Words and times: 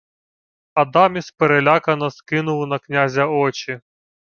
Адаміс 0.73 1.31
перелякано 1.37 2.11
скинув 2.11 2.67
на 2.67 2.79
князя 2.79 3.27
очі. 3.27 3.79